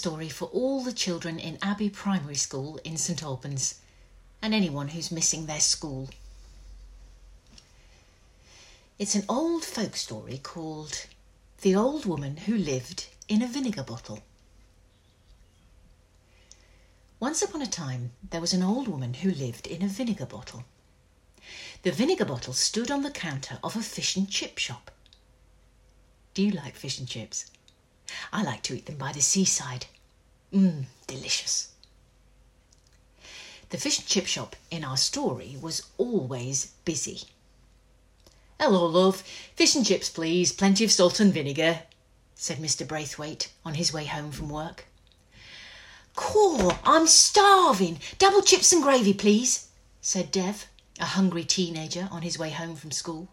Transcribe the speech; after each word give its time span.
Story 0.00 0.30
for 0.30 0.46
all 0.46 0.82
the 0.82 0.94
children 0.94 1.38
in 1.38 1.58
Abbey 1.60 1.90
Primary 1.90 2.34
School 2.34 2.80
in 2.84 2.96
St 2.96 3.22
Albans 3.22 3.80
and 4.40 4.54
anyone 4.54 4.88
who's 4.88 5.12
missing 5.12 5.44
their 5.44 5.60
school. 5.60 6.08
It's 8.98 9.14
an 9.14 9.26
old 9.28 9.62
folk 9.62 9.96
story 9.96 10.38
called 10.42 11.04
The 11.60 11.76
Old 11.76 12.06
Woman 12.06 12.38
Who 12.38 12.56
Lived 12.56 13.08
in 13.28 13.42
a 13.42 13.46
Vinegar 13.46 13.82
Bottle. 13.82 14.20
Once 17.20 17.42
upon 17.42 17.60
a 17.60 17.66
time, 17.66 18.12
there 18.30 18.40
was 18.40 18.54
an 18.54 18.62
old 18.62 18.88
woman 18.88 19.12
who 19.12 19.30
lived 19.30 19.66
in 19.66 19.82
a 19.82 19.86
vinegar 19.86 20.24
bottle. 20.24 20.64
The 21.82 21.92
vinegar 21.92 22.24
bottle 22.24 22.54
stood 22.54 22.90
on 22.90 23.02
the 23.02 23.10
counter 23.10 23.58
of 23.62 23.76
a 23.76 23.82
fish 23.82 24.16
and 24.16 24.30
chip 24.30 24.56
shop. 24.56 24.90
Do 26.32 26.42
you 26.42 26.52
like 26.52 26.74
fish 26.74 26.98
and 26.98 27.06
chips? 27.06 27.44
I 28.32 28.42
like 28.42 28.62
to 28.64 28.74
eat 28.74 28.86
them 28.86 28.96
by 28.96 29.12
the 29.12 29.20
seaside. 29.20 29.86
Mmm, 30.52 30.84
delicious. 31.06 31.68
The 33.70 33.78
fish 33.78 33.98
and 33.98 34.06
chip 34.08 34.26
shop 34.26 34.56
in 34.70 34.84
our 34.84 34.96
story 34.96 35.56
was 35.60 35.86
always 35.96 36.72
busy. 36.84 37.22
Hello, 38.58 38.84
love. 38.84 39.22
Fish 39.54 39.74
and 39.74 39.86
chips, 39.86 40.10
please. 40.10 40.52
Plenty 40.52 40.84
of 40.84 40.92
salt 40.92 41.20
and 41.20 41.32
vinegar, 41.32 41.82
said 42.34 42.58
Mr. 42.58 42.86
Braithwaite 42.86 43.50
on 43.64 43.74
his 43.74 43.92
way 43.92 44.06
home 44.06 44.32
from 44.32 44.48
work. 44.48 44.86
Caw, 46.16 46.76
I'm 46.84 47.06
starving. 47.06 48.00
Double 48.18 48.42
chips 48.42 48.72
and 48.72 48.82
gravy, 48.82 49.14
please, 49.14 49.68
said 50.00 50.30
Dev, 50.30 50.66
a 50.98 51.06
hungry 51.06 51.44
teenager 51.44 52.08
on 52.10 52.22
his 52.22 52.38
way 52.38 52.50
home 52.50 52.74
from 52.74 52.90
school. 52.90 53.28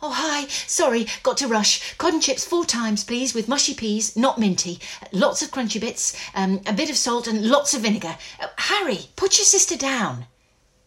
Oh, 0.00 0.12
hi. 0.12 0.46
Sorry, 0.46 1.08
got 1.24 1.38
to 1.38 1.48
rush. 1.48 1.94
Cod 1.98 2.22
chips 2.22 2.44
four 2.44 2.64
times, 2.64 3.02
please, 3.02 3.34
with 3.34 3.48
mushy 3.48 3.74
peas, 3.74 4.16
not 4.16 4.38
minty. 4.38 4.78
Lots 5.10 5.42
of 5.42 5.50
crunchy 5.50 5.80
bits, 5.80 6.16
um, 6.34 6.60
a 6.66 6.72
bit 6.72 6.88
of 6.88 6.96
salt, 6.96 7.26
and 7.26 7.46
lots 7.46 7.74
of 7.74 7.82
vinegar. 7.82 8.16
Uh, 8.40 8.46
Harry, 8.56 9.10
put 9.16 9.38
your 9.38 9.44
sister 9.44 9.76
down, 9.76 10.26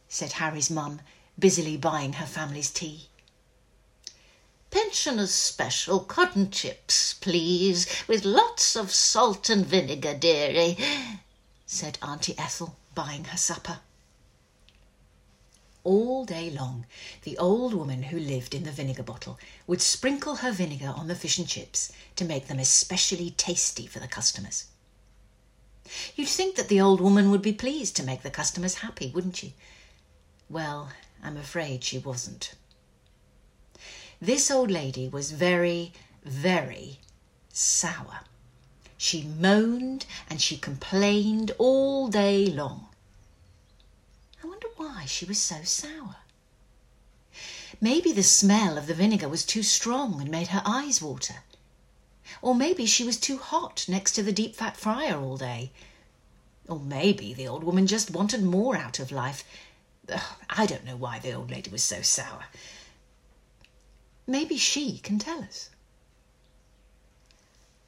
said 0.08 0.34
Harry's 0.34 0.70
mum, 0.70 1.02
busily 1.38 1.76
buying 1.76 2.14
her 2.14 2.26
family's 2.26 2.72
tea. 2.72 3.09
Pensioners' 4.70 5.34
special 5.34 6.00
cotton 6.00 6.50
chips, 6.50 7.14
please, 7.16 7.88
with 8.08 8.23
lots 8.23 8.78
of 8.78 8.94
salt 8.94 9.50
and 9.50 9.66
vinegar, 9.66 10.14
dearie, 10.14 10.78
said 11.66 11.98
Auntie 12.02 12.38
Ethel, 12.38 12.78
buying 12.95 13.26
her 13.26 13.38
supper. 13.38 13.80
All 15.84 16.26
day 16.26 16.52
long, 16.52 16.86
the 17.24 17.38
old 17.38 17.74
woman 17.74 18.04
who 18.04 18.20
lived 18.20 18.54
in 18.54 18.64
the 18.64 18.72
vinegar 18.72 19.04
bottle 19.04 19.40
would 19.66 19.82
sprinkle 19.82 20.38
her 20.38 20.52
vinegar 20.52 20.94
on 20.96 21.08
the 21.08 21.16
fish 21.16 21.40
and 21.40 21.48
chips 21.48 21.92
to 22.16 22.26
make 22.26 22.48
them 22.48 22.60
especially 22.60 23.32
tasty 23.32 23.88
for 23.88 24.00
the 24.00 24.08
customers. 24.08 24.66
You'd 26.16 26.30
think 26.30 26.56
that 26.56 26.68
the 26.68 26.80
old 26.80 27.02
woman 27.02 27.32
would 27.32 27.42
be 27.42 27.54
pleased 27.54 27.96
to 27.96 28.04
make 28.04 28.22
the 28.22 28.30
customers 28.30 28.76
happy, 28.76 29.10
wouldn't 29.10 29.42
you? 29.42 29.54
Well, 30.50 30.90
I'm 31.23 31.38
afraid 31.38 31.84
she 31.84 31.98
wasn't. 31.98 32.54
This 34.22 34.52
old 34.52 34.70
lady 34.70 35.08
was 35.10 35.32
very, 35.32 35.94
very 36.23 37.00
sour. 37.52 38.20
She 38.98 39.23
moaned 39.23 40.06
and 40.30 40.40
she 40.40 40.58
complained 40.58 41.52
all 41.58 42.08
day 42.08 42.45
long. 42.45 42.88
Why 45.02 45.08
she 45.08 45.26
was 45.26 45.42
so 45.42 45.64
sour. 45.64 46.18
Maybe 47.82 48.12
the 48.12 48.22
smell 48.22 48.78
of 48.78 48.86
the 48.86 48.94
vinegar 48.94 49.28
was 49.28 49.44
too 49.44 49.64
strong 49.64 50.22
and 50.22 50.30
made 50.30 50.50
her 50.50 50.62
eyes 50.64 51.02
water. 51.02 51.42
Or 52.39 52.54
maybe 52.54 52.86
she 52.86 53.04
was 53.04 53.17
too 53.17 53.40
hot 53.40 53.86
next 53.88 54.11
to 54.11 54.22
the 54.22 54.32
deep 54.32 54.56
fat 54.56 54.78
fryer 54.78 55.20
all 55.20 55.38
day. 55.38 55.72
Or 56.67 56.80
maybe 56.80 57.34
the 57.34 57.48
old 57.48 57.64
woman 57.64 57.88
just 57.88 58.11
wanted 58.11 58.44
more 58.44 58.78
out 58.78 59.00
of 59.00 59.11
life. 59.11 59.44
I 60.48 60.67
don't 60.67 60.86
know 60.86 60.98
why 60.98 61.17
the 61.17 61.34
old 61.34 61.50
lady 61.50 61.72
was 61.72 61.82
so 61.82 62.04
sour. 62.04 62.45
Maybe 64.28 64.56
she 64.56 65.00
can 65.00 65.17
tell 65.17 65.40
us. 65.40 65.72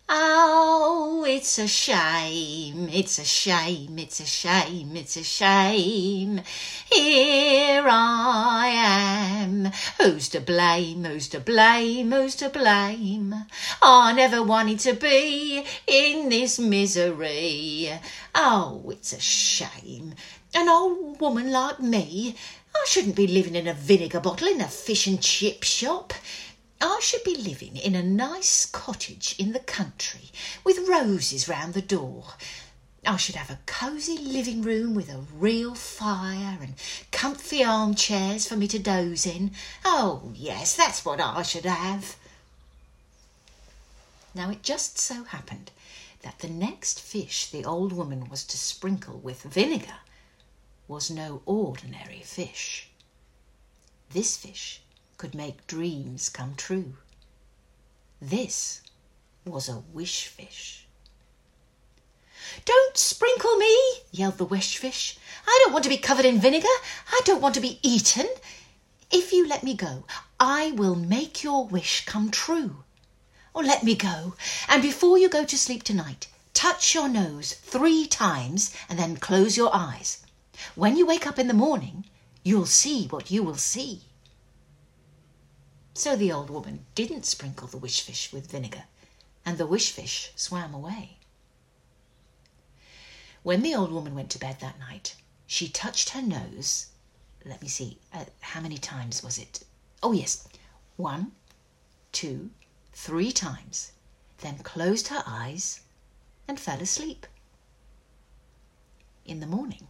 Oh, 0.09 1.25
it's 1.28 1.58
a 1.58 1.68
shame, 1.68 2.90
it's 2.90 3.19
a 3.19 3.24
shame, 3.24 3.97
it's 3.97 4.19
a 4.19 4.25
shame, 4.25 4.96
it's 4.97 5.16
a 5.16 5.24
shame. 5.24 6.41
Here 6.91 7.86
I 7.88 8.68
am. 8.68 9.72
Who's 9.97 10.28
to 10.30 10.41
blame, 10.41 11.06
who's 11.06 11.30
to 11.30 11.40
blame, 11.40 12.12
who's 12.12 12.36
to 12.36 12.50
blame? 12.50 13.46
I 13.81 14.14
never 14.14 14.44
wanted 14.44 14.80
to 14.80 14.94
be 14.94 15.66
in 15.88 16.30
this 16.30 16.59
misery. 16.59 17.90
Oh, 18.35 18.84
it's 18.91 19.14
a 19.14 19.22
shame. 19.22 20.16
An 20.53 20.68
old 20.68 21.22
woman 21.22 21.52
like 21.52 21.80
me 21.80 22.35
I 22.75 22.85
shouldn't 22.88 23.16
be 23.16 23.28
living 23.28 23.56
in 23.56 23.68
a 23.68 23.74
vinegar 23.74 24.20
bottle 24.20 24.47
in 24.47 24.59
a 24.59 24.68
fish 24.68 25.06
and 25.06 25.22
chip 25.22 25.64
shop. 25.64 26.12
I 26.85 26.99
should 26.99 27.23
be 27.23 27.38
living 27.38 27.77
in 27.77 27.95
a 27.95 28.03
nice 28.03 28.66
cottage 28.66 29.38
in 29.39 29.53
the 29.53 29.61
country 29.61 30.31
with 30.66 30.85
roses 30.85 31.47
round 31.47 31.75
the 31.75 31.81
door. 31.81 32.33
I 33.05 33.16
should 33.16 33.35
have 33.35 33.49
a 33.49 33.59
cosy 33.66 34.17
living 34.17 34.61
room 34.61 34.93
with 34.93 35.09
a 35.09 35.23
real 35.33 35.75
fire 35.75 36.57
and 36.61 36.73
comfy 37.09 37.63
armchairs 37.63 38.45
for 38.45 38.57
me 38.57 38.67
to 38.67 38.79
doze 38.79 39.25
in. 39.25 39.51
Oh, 39.85 40.33
yes, 40.35 40.75
that's 40.75 41.05
what 41.05 41.22
I 41.22 41.41
should 41.43 41.63
have. 41.63 42.17
Now 44.35 44.49
it 44.49 44.61
just 44.61 44.99
so 44.99 45.23
happened 45.23 45.72
that 46.22 46.39
the 46.39 46.49
next 46.49 46.99
fish 46.99 47.49
the 47.49 47.63
old 47.63 47.93
woman 47.93 48.27
was 48.29 48.43
to 48.43 48.57
sprinkle 48.57 49.19
with 49.19 49.43
vinegar 49.43 49.99
was 50.89 51.09
no 51.09 51.43
ordinary 51.45 52.23
fish. 52.25 52.89
This 54.09 54.35
fish 54.35 54.82
could 55.18 55.35
make 55.35 55.68
dreams 55.68 56.29
come 56.29 56.56
true. 56.56 56.96
This 58.22 58.81
was 59.46 59.68
a 59.68 59.84
wish 59.94 60.28
fish. 60.28 60.85
Don't 62.66 62.97
sprinkle 62.97 63.57
me, 63.57 63.78
yelled 64.12 64.38
the 64.38 64.46
wish 64.46 64.78
fish. 64.78 65.18
I 65.47 65.59
don't 65.63 65.73
want 65.73 65.84
to 65.84 65.90
be 65.90 65.97
covered 65.97 66.25
in 66.25 66.40
vinegar. 66.40 66.68
I 67.12 67.22
don't 67.25 67.41
want 67.41 67.56
to 67.56 67.62
be 67.62 67.79
eaten. 67.81 68.28
If 69.12 69.31
you 69.31 69.47
let 69.47 69.63
me 69.63 69.73
go, 69.73 70.06
I 70.40 70.72
will 70.72 70.96
make 70.96 71.44
your 71.44 71.66
wish 71.66 72.06
come 72.06 72.31
true. 72.31 72.84
Oh, 73.56 73.62
let 73.62 73.84
me 73.84 73.96
go, 73.96 74.35
and 74.68 74.81
before 74.81 75.18
you 75.18 75.29
go 75.29 75.46
to 75.46 75.57
sleep 75.57 75.84
tonight, 75.84 76.28
touch 76.53 76.96
your 76.96 77.07
nose 77.07 77.53
three 77.53 78.07
times 78.07 78.73
and 78.90 78.97
then 78.97 79.18
close 79.18 79.56
your 79.56 79.69
eyes. 79.73 80.25
When 80.75 80.97
you 80.97 81.06
wake 81.06 81.28
up 81.28 81.38
in 81.38 81.47
the 81.47 81.53
morning, 81.53 82.06
you'll 82.44 82.66
see 82.66 83.07
what 83.07 83.29
you 83.29 83.44
will 83.44 83.57
see. 83.57 84.02
So 85.95 86.15
the 86.15 86.31
old 86.31 86.49
woman 86.49 86.85
didn't 86.95 87.25
sprinkle 87.25 87.67
the 87.67 87.77
wish 87.77 88.01
fish 88.01 88.33
with 88.33 88.49
vinegar, 88.49 88.85
and 89.45 89.57
the 89.57 89.67
wish 89.67 89.91
fish 89.91 90.31
swam 90.35 90.73
away. 90.73 91.17
When 93.43 93.61
the 93.61 93.75
old 93.75 93.91
woman 93.91 94.15
went 94.15 94.31
to 94.31 94.39
bed 94.39 94.59
that 94.59 94.79
night, 94.79 95.15
she 95.45 95.67
touched 95.69 96.09
her 96.09 96.21
nose. 96.21 96.87
Let 97.45 97.61
me 97.61 97.67
see, 97.67 97.99
uh, 98.11 98.25
how 98.39 98.61
many 98.61 98.77
times 98.77 99.21
was 99.21 99.37
it? 99.37 99.63
Oh, 100.01 100.13
yes, 100.13 100.47
one, 100.95 101.33
two, 102.11 102.49
three 102.93 103.31
times, 103.31 103.91
then 104.39 104.57
closed 104.59 105.09
her 105.09 105.23
eyes 105.27 105.81
and 106.47 106.59
fell 106.59 106.81
asleep. 106.81 107.28
In 109.25 109.41
the 109.41 109.46
morning, 109.46 109.87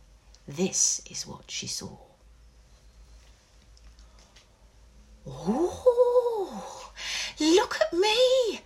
this 0.47 1.01
is 1.09 1.25
what 1.25 1.49
she 1.49 1.67
saw. 1.67 1.97
Oh, 5.25 6.91
look 7.39 7.79
at 7.81 7.93
me! 7.93 8.61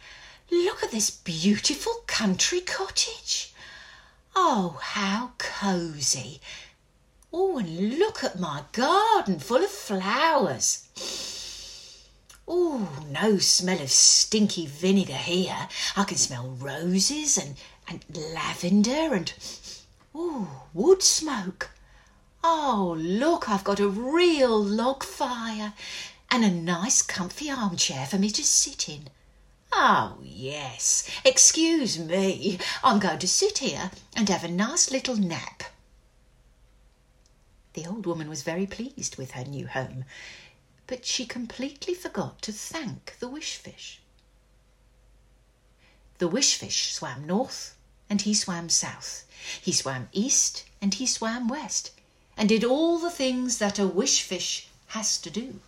Look 0.50 0.84
at 0.84 0.92
this 0.92 1.10
beautiful 1.10 1.94
country 2.08 2.62
cottage. 2.62 3.54
Oh, 4.36 4.80
how 4.82 5.32
cosy. 5.38 6.42
Oh, 7.32 7.58
and 7.58 8.00
look 8.00 8.24
at 8.24 8.40
my 8.40 8.64
garden 8.72 9.40
full 9.40 9.64
of 9.64 9.70
flowers. 9.70 10.88
Oh, 12.48 13.04
no 13.10 13.38
smell 13.38 13.82
of 13.82 13.92
stinky 13.92 14.66
vinegar 14.66 15.14
here. 15.14 15.68
I 15.96 16.06
can 16.06 16.18
smell 16.18 16.56
roses 16.60 17.38
and, 17.38 17.56
and 17.88 18.06
lavender 18.16 19.14
and 19.14 19.34
Oh, 20.16 20.64
wood 20.74 21.04
smoke. 21.04 21.70
Oh, 22.44 22.96
look, 22.98 23.50
I've 23.50 23.64
got 23.64 23.80
a 23.80 23.88
real 23.88 24.58
log 24.64 25.04
fire 25.04 25.74
and 26.30 26.44
a 26.44 26.52
nice 26.52 27.02
comfy 27.02 27.50
armchair 27.50 28.06
for 28.06 28.18
me 28.18 28.30
to 28.32 28.44
sit 28.44 28.90
in. 28.90 29.10
Oh, 29.72 30.18
yes, 30.24 31.10
excuse 31.26 32.00
me, 32.00 32.60
I'm 32.84 33.00
going 33.00 33.20
to 33.20 33.28
sit 33.28 33.60
here 33.60 33.92
and 34.16 34.30
have 34.30 34.44
a 34.44 34.50
nice 34.50 34.92
little 34.92 35.16
nap. 35.16 35.64
The 37.74 37.86
old 37.86 38.06
woman 38.06 38.30
was 38.30 38.44
very 38.44 38.66
pleased 38.66 39.18
with 39.18 39.32
her 39.32 39.44
new 39.44 39.68
home, 39.68 40.06
but 40.88 41.06
she 41.06 41.26
completely 41.26 41.94
forgot 41.94 42.42
to 42.44 42.52
thank 42.52 43.18
the 43.20 43.28
wish 43.28 43.56
fish. 43.56 44.00
The 46.18 46.28
wish 46.28 46.56
fish 46.56 46.94
swam 46.94 47.28
north 47.28 47.76
and 48.10 48.22
he 48.22 48.34
swam 48.34 48.70
south. 48.70 49.26
He 49.62 49.72
swam 49.72 50.10
east 50.12 50.66
and 50.82 50.94
he 50.96 51.06
swam 51.06 51.48
west 51.48 51.92
and 52.36 52.50
did 52.50 52.64
all 52.64 52.98
the 52.98 53.12
things 53.12 53.60
that 53.60 53.78
a 53.78 53.88
wish 53.88 54.22
fish 54.24 54.68
has 54.88 55.20
to 55.20 55.30
do. 55.30 55.60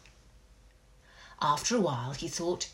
After 1.41 1.75
a 1.75 1.81
while 1.81 2.11
he 2.11 2.27
thought, 2.27 2.69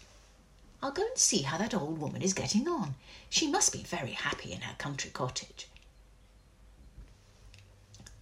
I'll 0.81 0.91
go 0.91 1.05
and 1.05 1.17
see 1.17 1.43
how 1.43 1.57
that 1.57 1.73
old 1.73 1.99
woman 1.99 2.21
is 2.21 2.33
getting 2.33 2.67
on. 2.67 2.95
She 3.29 3.47
must 3.47 3.71
be 3.71 3.83
very 3.83 4.11
happy 4.11 4.51
in 4.51 4.61
her 4.61 4.75
country 4.75 5.11
cottage. 5.11 5.67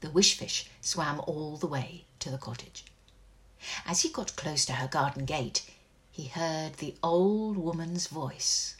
The 0.02 0.10
wish 0.10 0.38
fish 0.38 0.70
swam 0.82 1.22
all 1.22 1.56
the 1.56 1.68
way 1.68 2.06
to 2.20 2.30
the 2.30 2.38
cottage. 2.38 2.84
As 3.86 4.02
he 4.02 4.10
got 4.10 4.36
close 4.36 4.66
to 4.66 4.74
her 4.74 4.88
garden 4.88 5.26
gate, 5.26 5.64
he 6.12 6.26
heard 6.26 6.74
the 6.74 6.96
old 7.02 7.58
woman's 7.58 8.08
voice. 8.08 8.76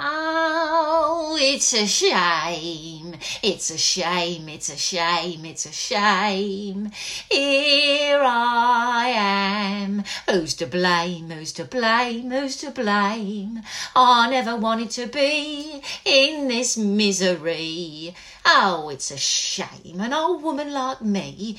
Oh, 0.00 1.36
it's 1.40 1.72
a 1.74 1.84
shame, 1.84 3.16
it's 3.42 3.68
a 3.70 3.76
shame, 3.76 4.48
it's 4.48 4.68
a 4.68 4.76
shame, 4.76 5.44
it's 5.44 5.66
a 5.66 5.72
shame. 5.72 6.92
Here 7.28 8.20
I 8.22 9.08
am. 9.08 10.04
Who's 10.30 10.54
to 10.54 10.68
blame, 10.68 11.30
who's 11.30 11.52
to 11.54 11.64
blame, 11.64 12.30
who's 12.30 12.58
to 12.58 12.70
blame? 12.70 13.62
I 13.96 14.30
never 14.30 14.54
wanted 14.54 14.90
to 14.90 15.08
be 15.08 15.82
in 16.04 16.46
this 16.46 16.76
misery. 16.76 18.14
Oh, 18.46 18.90
it's 18.90 19.10
a 19.10 19.16
shame, 19.16 20.00
an 20.00 20.12
old 20.12 20.44
woman 20.44 20.72
like 20.72 21.02
me. 21.02 21.58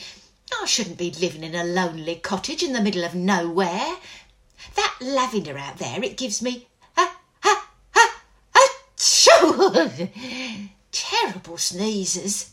I 0.62 0.66
shouldn't 0.66 0.98
be 0.98 1.12
living 1.12 1.44
in 1.44 1.56
a 1.56 1.66
lonely 1.66 2.16
cottage 2.16 2.64
in 2.64 2.72
the 2.72 2.82
middle 2.82 3.04
of 3.04 3.14
nowhere. 3.14 3.98
That 4.76 4.96
lavender 5.02 5.58
out 5.58 5.78
there, 5.78 6.02
it 6.02 6.16
gives 6.16 6.42
me 6.42 6.68
Terrible 10.92 11.58
sneezes. 11.58 12.52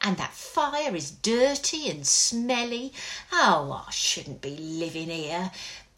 And 0.00 0.16
that 0.16 0.32
fire 0.32 0.94
is 0.94 1.10
dirty 1.10 1.88
and 1.88 2.06
smelly. 2.06 2.92
Oh, 3.32 3.84
I 3.86 3.90
shouldn't 3.90 4.40
be 4.40 4.56
living 4.56 5.08
here. 5.08 5.50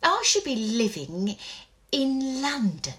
I 0.02 0.22
should 0.24 0.44
be 0.44 0.56
living 0.56 1.36
in 1.90 2.42
London 2.42 2.94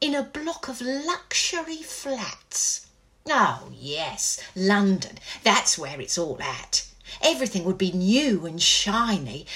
in 0.00 0.14
a 0.14 0.22
block 0.22 0.68
of 0.68 0.80
luxury 0.80 1.82
flats. 1.82 2.86
Oh, 3.28 3.70
yes, 3.72 4.40
London. 4.56 5.18
That's 5.44 5.78
where 5.78 6.00
it's 6.00 6.18
all 6.18 6.40
at. 6.42 6.86
Everything 7.22 7.64
would 7.64 7.78
be 7.78 7.92
new 7.92 8.46
and 8.46 8.60
shiny. 8.60 9.46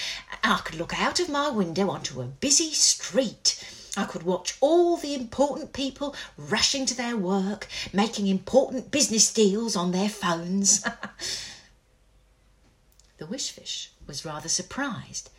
I 0.43 0.59
could 0.59 0.77
look 0.77 0.99
out 0.99 1.19
of 1.19 1.29
my 1.29 1.49
window 1.49 1.91
onto 1.91 2.21
a 2.21 2.27
busy 2.27 2.73
street 2.73 3.63
I 3.97 4.05
could 4.05 4.25
watch 4.25 4.57
all 4.61 4.97
the 4.97 5.15
important 5.15 5.73
people 5.73 6.17
rushing 6.37 6.85
to 6.87 6.97
their 6.97 7.17
work, 7.17 7.69
making 7.93 8.27
important 8.27 8.91
business 8.91 9.33
deals 9.33 9.77
on 9.77 9.93
their 9.93 10.09
phones. 10.09 10.83
the 13.19 13.27
wishfish 13.27 13.89
was 14.07 14.25
rather 14.25 14.49
surprised, 14.49 15.31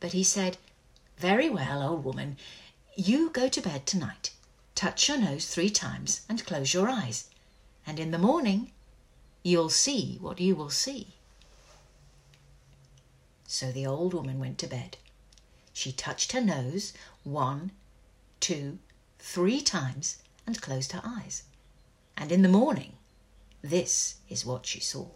but 0.00 0.12
he 0.12 0.24
said, 0.24 0.56
Very 1.18 1.50
well, 1.50 1.82
old 1.82 2.04
woman, 2.04 2.38
you 2.96 3.30
go 3.30 3.48
to 3.48 3.60
bed 3.60 3.84
tonight. 3.84 4.32
Touch 4.74 5.08
your 5.08 5.18
nose 5.18 5.46
three 5.46 5.70
times 5.70 6.22
and 6.28 6.46
close 6.46 6.72
your 6.72 6.88
eyes, 6.88 7.26
and 7.86 8.00
in 8.00 8.10
the 8.10 8.18
morning 8.18 8.72
you'll 9.42 9.70
see 9.70 10.18
what 10.20 10.40
you 10.40 10.54
will 10.54 10.70
see. 10.70 11.08
So 13.46 13.72
the 13.72 13.86
old 13.86 14.14
woman 14.14 14.38
went 14.38 14.58
to 14.58 14.66
bed. 14.66 14.96
She 15.72 15.92
touched 15.92 16.32
her 16.32 16.40
nose 16.40 16.92
one, 17.24 17.72
two, 18.40 18.78
three 19.18 19.60
times 19.60 20.18
and 20.46 20.60
closed 20.60 20.92
her 20.92 21.02
eyes. 21.04 21.42
And 22.16 22.32
in 22.32 22.42
the 22.42 22.48
morning, 22.48 22.94
this 23.62 24.16
is 24.28 24.46
what 24.46 24.66
she 24.66 24.80
saw. 24.80 25.06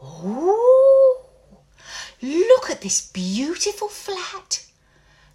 Oh, 0.00 1.22
look 2.20 2.70
at 2.70 2.80
this 2.80 3.00
beautiful 3.00 3.88
flat. 3.88 4.66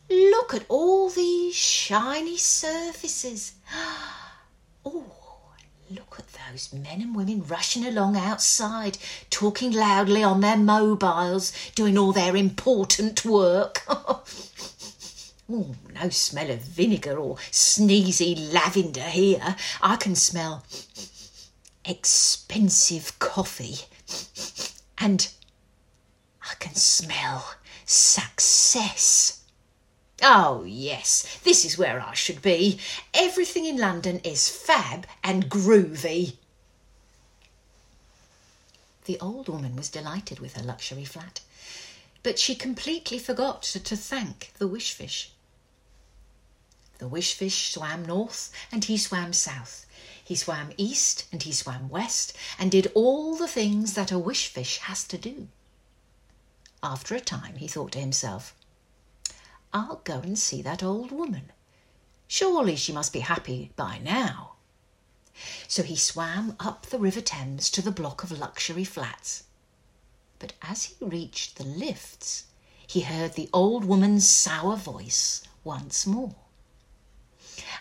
Look 0.10 0.54
at 0.54 0.66
all 0.70 1.10
these 1.10 1.56
shiny 1.56 2.38
surfaces. 2.38 3.54
Oh, 4.90 5.04
look 5.92 6.16
at 6.18 6.28
those 6.50 6.72
men 6.72 7.02
and 7.02 7.14
women 7.14 7.44
rushing 7.46 7.86
along 7.86 8.16
outside, 8.16 8.98
talking 9.30 9.74
loudly 9.74 10.24
on 10.24 10.40
their 10.40 10.56
mobiles, 10.56 11.52
doing 11.76 11.98
all 11.98 12.14
their 12.14 12.38
important 12.38 13.26
work. 13.26 13.86
Oh, 15.50 15.76
no 15.94 16.10
smell 16.10 16.52
of 16.52 16.60
vinegar 16.60 17.18
or 17.18 17.38
sneezy 17.52 18.52
lavender 18.52 19.02
here. 19.02 19.56
I 19.82 19.96
can 19.96 20.14
smell 20.16 20.66
expensive 21.86 23.18
coffee. 23.20 23.86
And 24.98 25.30
I 26.44 26.56
can 26.60 26.76
smell 26.76 27.56
success. 27.86 29.44
Oh, 30.22 30.64
yes, 30.66 31.40
this 31.44 31.64
is 31.64 31.78
where 31.78 32.02
I 32.02 32.14
should 32.14 32.42
be. 32.42 32.80
Everything 33.14 33.66
in 33.66 33.78
London 33.78 34.20
is 34.26 34.50
fab 34.50 35.06
and 35.24 35.50
groovy. 35.50 36.36
The 39.06 39.20
old 39.22 39.48
woman 39.48 39.78
was 39.78 39.88
delighted 39.88 40.40
with 40.40 40.58
her 40.58 40.64
luxury 40.64 41.06
flat, 41.06 41.40
but 42.24 42.38
she 42.38 42.56
completely 42.56 43.20
forgot 43.20 43.62
to 43.64 43.96
thank 43.96 44.52
the 44.58 44.68
wishfish. 44.68 45.30
The 47.00 47.08
wish 47.08 47.34
fish 47.34 47.72
swam 47.72 48.04
north 48.06 48.52
and 48.72 48.84
he 48.84 48.98
swam 48.98 49.34
south. 49.34 49.86
He 50.24 50.36
swam 50.36 50.72
east 50.78 51.26
and 51.32 51.44
he 51.44 51.52
swam 51.52 51.90
west 51.90 52.34
and 52.58 52.72
did 52.72 52.92
all 52.96 53.36
the 53.36 53.48
things 53.48 53.94
that 53.94 54.12
a 54.12 54.20
wish 54.20 54.48
fish 54.48 54.80
has 54.80 55.04
to 55.06 55.18
do. 55.18 55.48
After 56.82 57.16
a 57.16 57.22
time, 57.22 57.58
he 57.58 57.68
thought 57.68 57.92
to 57.94 58.00
himself, 58.00 58.56
I'll 59.74 60.02
go 60.04 60.20
and 60.20 60.38
see 60.38 60.62
that 60.62 60.84
old 60.84 61.12
woman. 61.12 61.52
Surely 62.28 62.76
she 62.76 62.92
must 62.92 63.14
be 63.14 63.20
happy 63.20 63.72
by 63.76 64.00
now. 64.00 64.54
So 65.68 65.84
he 65.84 65.96
swam 65.96 66.56
up 66.60 66.88
the 66.88 67.00
River 67.00 67.22
Thames 67.22 67.70
to 67.72 67.82
the 67.82 67.92
block 67.92 68.24
of 68.24 68.32
luxury 68.32 68.84
flats. 68.84 69.44
But 70.40 70.54
as 70.62 70.86
he 70.86 71.06
reached 71.06 71.58
the 71.58 71.64
lifts, 71.64 72.46
he 72.88 73.02
heard 73.02 73.34
the 73.34 73.50
old 73.54 73.86
woman's 73.86 74.28
sour 74.28 74.76
voice 74.76 75.44
once 75.64 76.08
more. 76.08 76.36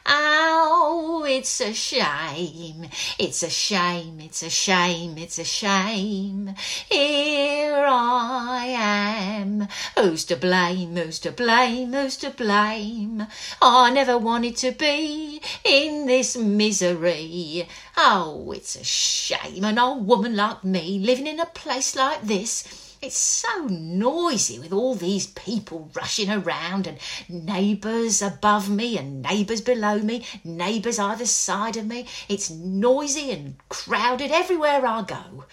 Oh, 0.08 1.26
it's 1.28 1.60
a 1.60 1.74
shame, 1.74 2.88
it's 3.18 3.42
a 3.42 3.50
shame, 3.50 4.20
it's 4.20 4.42
a 4.44 4.50
shame, 4.50 5.18
it's 5.18 5.38
a 5.38 5.44
shame. 5.44 6.54
Here 6.88 7.74
I 7.74 8.66
am. 8.66 9.66
Who's 9.98 10.24
to 10.26 10.36
blame, 10.36 10.94
who's 10.94 11.18
to 11.20 11.32
blame, 11.32 11.92
who's 11.92 12.16
to 12.18 12.30
blame? 12.30 13.26
I 13.60 13.90
never 13.90 14.16
wanted 14.16 14.56
to 14.58 14.70
be 14.70 15.42
in 15.64 16.06
this 16.06 16.36
misery. 16.36 17.68
Oh, 17.96 18.52
it's 18.52 18.76
a 18.76 18.84
shame, 18.84 19.64
an 19.64 19.78
old 19.78 20.06
woman 20.06 20.36
like 20.36 20.62
me 20.62 21.00
living 21.00 21.26
in 21.26 21.40
a 21.40 21.46
place 21.46 21.96
like 21.96 22.22
this 22.22 22.85
it's 23.02 23.16
so 23.16 23.66
noisy 23.66 24.58
with 24.58 24.72
all 24.72 24.94
these 24.94 25.26
people 25.28 25.90
rushing 25.94 26.30
around 26.30 26.86
and 26.86 26.98
neighbours 27.28 28.22
above 28.22 28.70
me 28.70 28.96
and 28.96 29.22
neighbours 29.22 29.60
below 29.60 29.98
me, 29.98 30.24
neighbours 30.44 30.98
either 30.98 31.26
side 31.26 31.76
of 31.76 31.86
me. 31.86 32.06
It's 32.28 32.50
noisy 32.50 33.30
and 33.30 33.56
crowded 33.68 34.30
everywhere 34.30 34.86
I 34.86 35.02
go. 35.02 35.44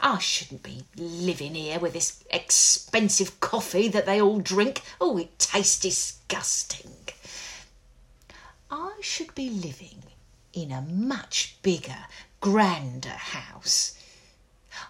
I 0.00 0.18
shouldn't 0.18 0.62
be 0.62 0.84
living 0.96 1.54
here 1.54 1.78
with 1.78 1.94
this 1.94 2.22
expensive 2.30 3.40
coffee 3.40 3.88
that 3.88 4.06
they 4.06 4.20
all 4.20 4.40
drink. 4.40 4.82
Oh, 5.00 5.16
it 5.16 5.38
tastes 5.38 5.80
disgusting. 5.80 6.92
I 8.70 8.92
should 9.00 9.34
be 9.34 9.48
living 9.48 10.02
in 10.52 10.72
a 10.72 10.82
much 10.82 11.56
bigger, 11.62 12.06
grander 12.40 13.08
house 13.08 13.95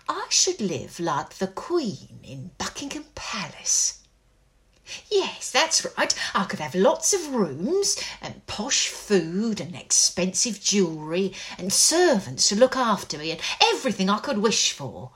I 0.09 0.26
should 0.31 0.61
live 0.61 0.99
like 0.99 1.35
the 1.35 1.47
Queen 1.47 2.21
in 2.23 2.50
Buckingham 2.59 3.05
Palace. 3.14 4.00
Yes, 5.11 5.50
that's 5.50 5.85
right. 5.97 6.14
I 6.35 6.45
could 6.45 6.61
have 6.61 6.75
lots 6.75 7.12
of 7.12 7.35
rooms 7.35 7.97
and 8.21 8.47
posh 8.47 8.88
food 8.88 9.61
and 9.61 9.75
expensive 9.75 10.61
jewellery 10.61 11.35
and 11.59 11.73
servants 11.73 12.49
to 12.49 12.57
look 12.57 12.76
after 12.76 13.19
me 13.19 13.33
and 13.33 13.40
everything 13.61 14.09
I 14.09 14.19
could 14.19 14.38
wish 14.38 14.73
for. 14.73 15.11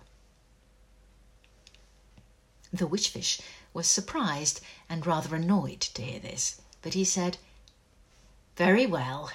The 2.72 2.86
wishfish 2.86 3.40
was 3.72 3.88
surprised 3.88 4.60
and 4.88 5.06
rather 5.06 5.36
annoyed 5.36 5.80
to 5.80 6.02
hear 6.02 6.20
this, 6.20 6.60
but 6.82 6.94
he 6.94 7.04
said, 7.04 7.38
Very 8.56 8.86
well. 8.86 9.30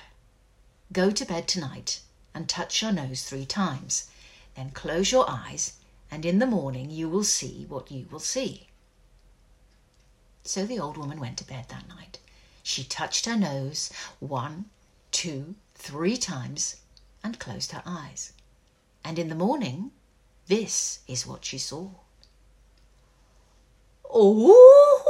Go 0.92 1.12
to 1.12 1.26
bed 1.26 1.48
tonight 1.48 2.02
and 2.34 2.48
touch 2.48 2.82
your 2.82 2.92
nose 2.92 3.24
three 3.24 3.46
times 3.46 4.10
then 4.56 4.72
close 4.72 5.12
your 5.12 5.30
eyes, 5.30 5.74
and 6.10 6.26
in 6.26 6.40
the 6.40 6.48
morning 6.48 6.90
you 6.90 7.10
will 7.10 7.24
see 7.24 7.66
what 7.68 7.92
you 7.92 8.08
will 8.10 8.20
see. 8.20 8.68
So 10.44 10.66
the 10.66 10.80
old 10.80 10.98
woman 10.98 11.20
went 11.20 11.38
to 11.40 11.44
bed 11.48 11.66
that 11.70 11.88
night. 11.88 12.20
She 12.64 12.84
touched 12.84 13.26
her 13.26 13.36
nose 13.36 13.92
one, 14.20 14.66
two, 15.12 15.56
three 15.74 16.18
times 16.18 16.78
and 17.24 17.40
closed 17.40 17.72
her 17.72 17.84
eyes. 17.86 18.34
And 19.04 19.20
in 19.20 19.30
the 19.30 19.36
morning, 19.36 19.92
this 20.48 21.00
is 21.08 21.28
what 21.28 21.46
she 21.46 21.58
saw. 21.58 21.90
Oh, 24.10 25.04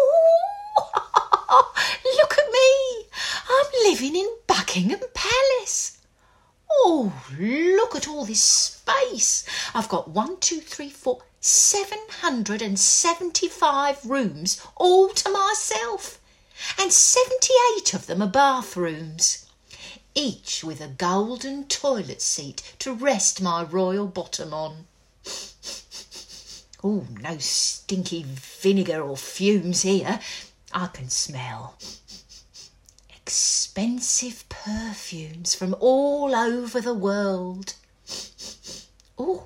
look 2.06 2.38
at 2.38 2.52
me! 2.52 3.08
I'm 3.50 3.92
living 3.92 4.16
in 4.16 4.30
Buckingham 4.48 5.02
Palace. 5.14 5.98
Oh, 6.80 7.14
look 7.40 7.96
at 7.96 8.08
all 8.08 8.26
this 8.26 8.42
space. 8.42 9.46
I've 9.74 9.90
got 9.90 10.10
one, 10.10 10.38
two, 10.38 10.60
three, 10.60 10.90
four, 10.90 11.22
seven 11.40 12.00
hundred 12.22 12.62
and 12.62 12.80
seventy-five 12.80 14.06
rooms 14.06 14.62
all 14.76 15.10
to 15.10 15.30
myself, 15.30 16.20
and 16.80 16.92
seventy-eight 16.92 17.94
of 17.94 18.08
them 18.08 18.22
are 18.22 18.28
bathrooms, 18.28 19.46
each 20.14 20.64
with 20.64 20.82
a 20.82 20.88
golden 20.88 21.66
toilet 21.66 22.22
seat 22.22 22.76
to 22.80 22.94
rest 22.94 23.42
my 23.42 23.64
royal 23.64 24.08
bottom 24.08 24.54
on. 24.54 24.88
Oh, 26.84 27.08
no 27.20 27.40
stinky 27.40 28.24
vinegar 28.28 29.02
or 29.02 29.18
fumes 29.18 29.82
here. 29.82 30.20
I 30.72 30.86
can 30.86 31.10
smell 31.10 31.76
expensive 33.10 34.48
perfumes 34.66 35.54
from 35.54 35.76
all 35.80 36.34
over 36.34 36.82
the 36.82 36.94
world. 36.94 37.76
Oh, 39.16 39.46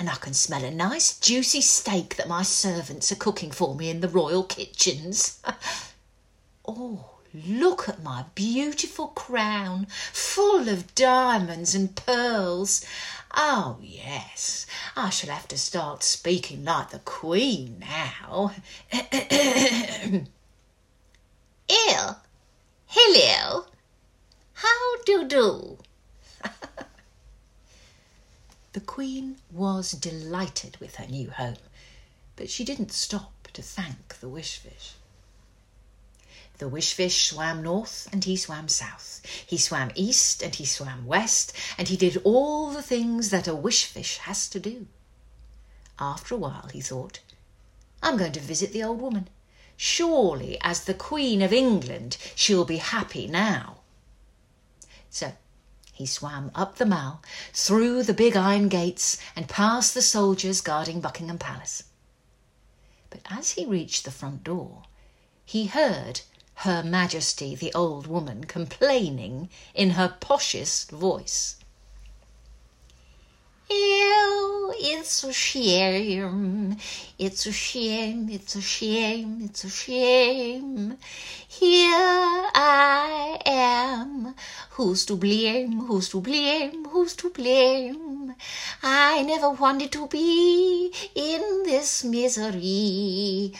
and 0.00 0.10
I 0.10 0.16
can 0.16 0.34
smell 0.34 0.64
a 0.64 0.70
nice 0.70 1.16
juicy 1.16 1.60
steak 1.60 2.16
that 2.16 2.28
my 2.28 2.42
servants 2.42 3.12
are 3.12 3.16
cooking 3.16 3.52
for 3.52 3.76
me 3.76 3.88
in 3.88 4.00
the 4.00 4.08
royal 4.08 4.42
kitchens. 4.42 5.40
oh, 6.66 7.10
look 7.32 7.88
at 7.88 8.02
my 8.02 8.24
beautiful 8.34 9.08
crown, 9.08 9.86
full 10.12 10.68
of 10.68 10.92
diamonds 10.96 11.76
and 11.76 11.94
pearls. 11.94 12.84
Oh, 13.36 13.78
yes, 13.80 14.66
I 14.96 15.10
shall 15.10 15.30
have 15.30 15.46
to 15.48 15.58
start 15.58 16.02
speaking 16.02 16.64
like 16.64 16.90
the 16.90 16.98
Queen 16.98 17.78
now. 17.78 18.52
Ew, 21.70 22.16
hello, 22.86 23.66
how 24.58 25.02
do 25.04 25.24
do? 25.28 25.78
the 28.72 28.80
Queen 28.80 29.36
was 29.52 29.92
delighted 29.92 30.76
with 30.78 30.96
her 30.96 31.06
new 31.06 31.30
home, 31.30 31.62
but 32.34 32.50
she 32.50 32.64
didn't 32.64 32.90
stop 32.90 33.48
to 33.52 33.62
thank 33.62 34.18
the 34.20 34.28
Wishfish. 34.28 34.94
The 36.58 36.68
wishfish 36.68 37.28
swam 37.28 37.62
north 37.62 38.08
and 38.10 38.24
he 38.24 38.36
swam 38.36 38.66
south. 38.66 39.22
He 39.46 39.56
swam 39.56 39.92
east 39.94 40.42
and 40.42 40.56
he 40.56 40.64
swam 40.64 41.06
west, 41.06 41.52
and 41.78 41.86
he 41.86 41.96
did 41.96 42.20
all 42.24 42.72
the 42.72 42.82
things 42.82 43.30
that 43.30 43.46
a 43.46 43.54
wishfish 43.54 44.16
has 44.18 44.48
to 44.48 44.58
do. 44.58 44.88
After 46.00 46.34
a 46.34 46.38
while, 46.38 46.68
he 46.72 46.80
thought, 46.80 47.20
I'm 48.02 48.16
going 48.16 48.32
to 48.32 48.40
visit 48.40 48.72
the 48.72 48.82
old 48.82 49.00
woman. 49.00 49.28
Surely, 49.76 50.58
as 50.60 50.82
the 50.82 50.94
Queen 50.94 51.42
of 51.42 51.52
England, 51.52 52.16
she'll 52.34 52.64
be 52.64 52.78
happy 52.78 53.28
now. 53.28 53.77
So 55.10 55.32
he 55.92 56.06
swam 56.06 56.50
up 56.54 56.76
the 56.76 56.86
Mall, 56.86 57.22
through 57.52 58.04
the 58.04 58.14
big 58.14 58.36
iron 58.36 58.68
gates, 58.68 59.18
and 59.34 59.48
past 59.48 59.94
the 59.94 60.02
soldiers 60.02 60.60
guarding 60.60 61.00
Buckingham 61.00 61.38
Palace. 61.38 61.84
But 63.10 63.20
as 63.28 63.52
he 63.52 63.66
reached 63.66 64.04
the 64.04 64.10
front 64.10 64.44
door, 64.44 64.84
he 65.44 65.66
heard 65.66 66.20
her 66.62 66.82
Majesty 66.82 67.54
the 67.54 67.72
old 67.74 68.06
woman 68.06 68.44
complaining 68.44 69.48
in 69.74 69.90
her 69.90 70.16
poshest 70.20 70.90
voice. 70.90 71.56
Ew, 73.70 74.72
it's 74.78 75.24
a 75.24 75.32
shame, 75.32 76.78
it's 77.18 77.44
a 77.44 77.52
shame, 77.52 78.28
it's 78.30 78.56
a 78.56 78.62
shame, 78.62 79.40
it's 79.42 79.64
a 79.64 79.68
shame. 79.68 80.96
Here 81.46 82.50
I 82.54 83.38
am, 83.44 84.34
who's 84.70 85.04
to 85.06 85.16
blame, 85.16 85.80
who's 85.80 86.08
to 86.10 86.20
blame, 86.22 86.86
who's 86.86 87.14
to 87.16 87.28
blame? 87.28 88.34
I 88.82 89.22
never 89.22 89.50
wanted 89.50 89.92
to 89.92 90.06
be 90.06 90.90
in 91.14 91.64
this 91.64 92.04
misery. 92.04 93.52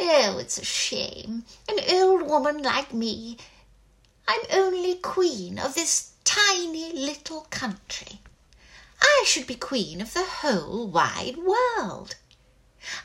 Oh, 0.00 0.38
it's 0.38 0.56
a 0.56 0.64
shame. 0.64 1.44
An 1.68 1.78
old 1.90 2.22
woman 2.22 2.62
like 2.62 2.94
me. 2.94 3.36
I'm 4.26 4.40
only 4.50 4.94
queen 4.94 5.58
of 5.58 5.74
this 5.74 6.12
tiny 6.24 6.92
little 6.94 7.46
country. 7.50 8.20
I 9.02 9.24
should 9.26 9.46
be 9.46 9.56
queen 9.56 10.00
of 10.00 10.14
the 10.14 10.24
whole 10.24 10.86
wide 10.86 11.36
world. 11.36 12.14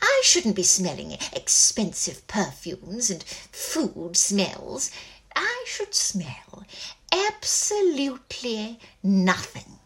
I 0.02 0.22
shouldn't 0.24 0.56
be 0.56 0.64
smelling 0.64 1.12
expensive 1.34 2.26
perfumes 2.28 3.10
and 3.10 3.24
food 3.24 4.16
smells. 4.16 4.92
I 5.36 5.64
should 5.68 5.94
smell 5.94 6.66
absolutely 7.12 8.80
nothing. 9.04 9.80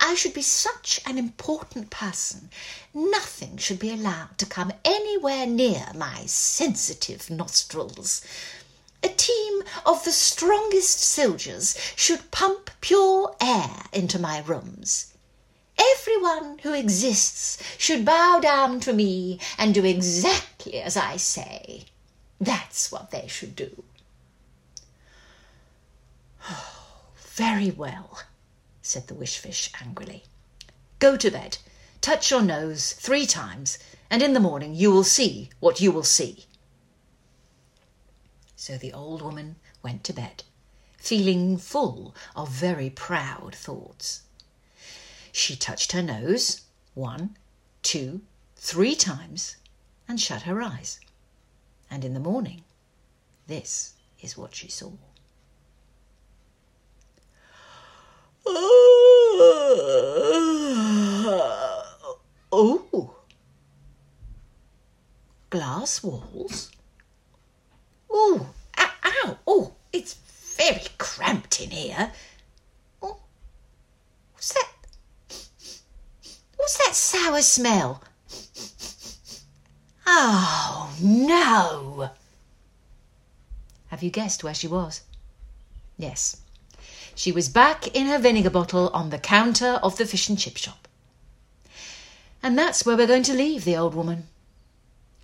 I 0.00 0.14
should 0.16 0.34
be 0.34 0.42
such 0.42 1.00
an 1.06 1.18
important 1.18 1.90
person. 1.90 2.50
Nothing 2.92 3.56
should 3.56 3.78
be 3.78 3.90
allowed 3.90 4.36
to 4.38 4.46
come 4.46 4.72
anywhere 4.84 5.46
near 5.46 5.92
my 5.94 6.26
sensitive 6.26 7.30
nostrils. 7.30 8.22
A 9.02 9.08
team 9.08 9.62
of 9.86 10.04
the 10.04 10.12
strongest 10.12 11.00
soldiers 11.00 11.78
should 11.94 12.30
pump 12.30 12.70
pure 12.80 13.36
air 13.40 13.84
into 13.92 14.18
my 14.18 14.40
rooms. 14.40 15.14
Everyone 15.78 16.58
who 16.58 16.72
exists 16.72 17.62
should 17.78 18.04
bow 18.04 18.40
down 18.40 18.80
to 18.80 18.92
me 18.92 19.38
and 19.56 19.72
do 19.72 19.84
exactly 19.84 20.80
as 20.80 20.96
I 20.96 21.16
say. 21.16 21.84
That's 22.40 22.90
what 22.90 23.12
they 23.12 23.28
should 23.28 23.54
do. 23.54 23.84
Oh, 26.50 27.12
very 27.16 27.70
well, 27.70 28.20
said 28.82 29.06
the 29.06 29.14
wishfish 29.14 29.70
angrily. 29.80 30.24
Go 30.98 31.16
to 31.16 31.30
bed, 31.30 31.58
touch 32.00 32.32
your 32.32 32.42
nose 32.42 32.92
three 32.92 33.26
times, 33.26 33.78
and 34.10 34.22
in 34.22 34.32
the 34.32 34.40
morning 34.40 34.74
you 34.74 34.90
will 34.90 35.04
see 35.04 35.50
what 35.60 35.80
you 35.80 35.92
will 35.92 36.02
see. 36.02 36.46
So 38.60 38.76
the 38.76 38.92
old 38.92 39.22
woman 39.22 39.54
went 39.84 40.02
to 40.02 40.12
bed, 40.12 40.42
feeling 40.96 41.58
full 41.58 42.12
of 42.34 42.48
very 42.48 42.90
proud 42.90 43.54
thoughts. 43.54 44.22
She 45.30 45.54
touched 45.54 45.92
her 45.92 46.02
nose 46.02 46.62
one, 46.94 47.36
two, 47.82 48.22
three 48.56 48.96
times 48.96 49.58
and 50.08 50.20
shut 50.20 50.42
her 50.42 50.60
eyes. 50.60 50.98
And 51.88 52.04
in 52.04 52.14
the 52.14 52.20
morning, 52.20 52.64
this 53.46 53.94
is 54.20 54.36
what 54.36 54.56
she 54.56 54.68
saw. 54.68 54.90
Oh. 62.50 63.14
Glass 65.50 66.02
walls? 66.02 66.72
Oh, 68.10 68.48
ow, 68.78 68.90
ow, 69.04 69.38
oh, 69.46 69.74
it's 69.92 70.14
very 70.56 70.86
cramped 70.98 71.60
in 71.60 71.70
here. 71.70 72.12
Oh, 73.02 73.18
what's 74.32 74.52
that? 74.52 74.72
What's 76.56 76.78
that 76.78 76.94
sour 76.94 77.40
smell? 77.42 78.02
Oh, 80.06 80.92
no. 81.00 82.10
Have 83.88 84.02
you 84.02 84.10
guessed 84.10 84.42
where 84.42 84.54
she 84.54 84.66
was? 84.66 85.02
Yes, 85.96 86.40
she 87.14 87.32
was 87.32 87.48
back 87.48 87.88
in 87.88 88.06
her 88.06 88.18
vinegar 88.18 88.50
bottle 88.50 88.90
on 88.94 89.10
the 89.10 89.18
counter 89.18 89.80
of 89.82 89.96
the 89.96 90.06
fish 90.06 90.28
and 90.28 90.38
chip 90.38 90.56
shop. 90.56 90.86
And 92.42 92.56
that's 92.56 92.86
where 92.86 92.96
we're 92.96 93.06
going 93.06 93.24
to 93.24 93.34
leave 93.34 93.64
the 93.64 93.76
old 93.76 93.94
woman. 93.94 94.28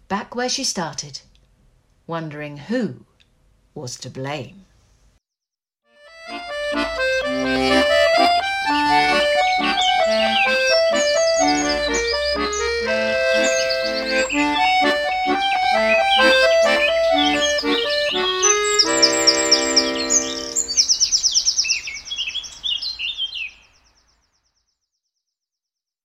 Back 0.09 0.35
where 0.35 0.49
she 0.49 0.65
started, 0.65 1.21
wondering 2.07 2.57
who 2.57 3.07
was 3.75 3.97
to 3.97 4.11
blame. 4.11 4.65